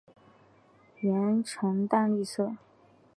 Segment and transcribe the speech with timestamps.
[0.99, 2.55] 喙呈淡绿色。